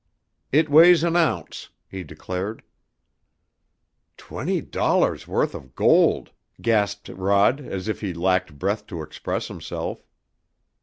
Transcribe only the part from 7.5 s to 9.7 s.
as if he lacked breath to express